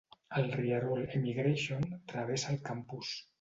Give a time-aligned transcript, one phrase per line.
[0.39, 3.15] El rierol Emigration travessa el campus.